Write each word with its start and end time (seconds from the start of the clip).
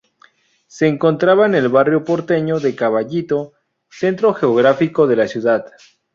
Se 0.65 0.87
encontraba 0.87 1.45
en 1.45 1.53
el 1.53 1.69
barrio 1.69 2.03
porteño 2.03 2.59
de 2.59 2.73
Caballito, 2.73 3.53
centro 3.87 4.33
geográfico 4.33 5.05
de 5.05 5.15
la 5.15 5.27
ciudad. 5.27 5.71